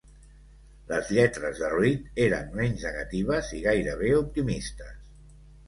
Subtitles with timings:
[0.91, 5.01] Les lletres de Reed eren menys negatives i gairebé optimistes.